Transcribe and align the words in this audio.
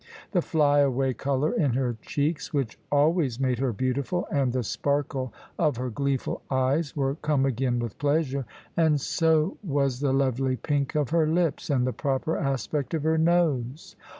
The 0.31 0.41
fly 0.41 0.79
away 0.79 1.13
colour 1.13 1.53
in 1.53 1.73
her 1.73 1.95
cheeks, 2.01 2.51
which 2.51 2.79
always 2.91 3.39
made 3.39 3.59
her 3.59 3.71
beautiful, 3.71 4.25
and 4.31 4.51
the 4.51 4.63
sparkle 4.63 5.31
of 5.59 5.77
her 5.77 5.91
gleeful 5.91 6.41
eyes, 6.49 6.95
were 6.95 7.13
come 7.13 7.45
again 7.45 7.77
with 7.77 7.99
pleasure, 7.99 8.47
and 8.75 8.99
so 8.99 9.59
was 9.63 9.99
the 9.99 10.11
lovely 10.11 10.55
pink 10.55 10.95
of 10.95 11.11
her 11.11 11.27
lips, 11.27 11.69
and 11.69 11.85
the 11.85 11.93
proper 11.93 12.35
aspect 12.35 12.95
of 12.95 13.03
her 13.03 13.19
nose. 13.19 13.95